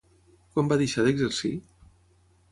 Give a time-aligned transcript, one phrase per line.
[0.53, 1.51] Quan va deixar d'exercir?